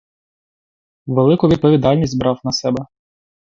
Велику 1.05 1.47
відповідальність 1.47 2.19
брав 2.19 2.39
на 2.43 2.51
себе. 2.51 2.85